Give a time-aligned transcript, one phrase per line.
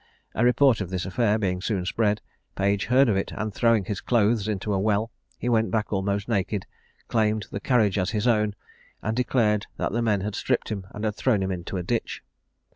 [0.33, 2.21] A report of this affair being soon spread,
[2.55, 6.27] Page heard of it, and throwing his clothes into a well, he went back almost
[6.27, 6.65] naked,
[7.07, 8.55] claimed the carriage as his own,
[9.03, 12.23] and declared that the men had stripped him, and thrown him into a ditch.